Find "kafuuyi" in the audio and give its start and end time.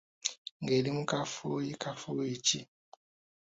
1.11-1.71, 1.81-2.35